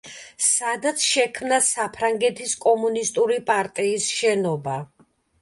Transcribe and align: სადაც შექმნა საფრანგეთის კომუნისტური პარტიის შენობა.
სადაც 0.43 1.03
შექმნა 1.07 1.59
საფრანგეთის 1.65 2.57
კომუნისტური 2.65 3.39
პარტიის 3.53 4.09
შენობა. 4.17 4.81